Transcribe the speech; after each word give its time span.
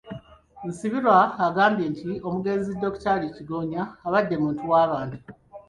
Nsibirwa 0.67 1.17
agambye 1.47 1.85
nti 1.93 2.11
omugenzi 2.27 2.69
Dokitaali 2.81 3.25
Kigonya 3.35 3.81
abadde 4.07 4.35
muntu 4.43 4.61
w'abantu. 4.71 5.17